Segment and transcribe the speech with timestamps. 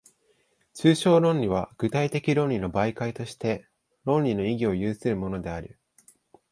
[0.73, 3.67] 抽象論理は具体的論理の媒介として、
[4.03, 5.77] 論理の意義を有するのである。